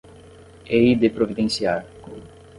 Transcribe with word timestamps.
Hei 0.65 0.95
de 0.95 1.11
providenciar 1.11 1.85